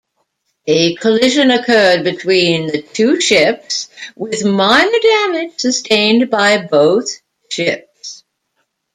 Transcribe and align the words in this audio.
A 0.65 0.95
collision 0.95 1.51
occurred 1.51 2.03
between 2.03 2.65
the 2.65 2.81
two 2.81 3.21
ships 3.21 3.87
with 4.15 4.43
minor 4.43 4.99
damage 4.99 5.59
sustained 5.59 6.31
by 6.31 6.57
both 6.65 7.07
ships. 7.51 8.23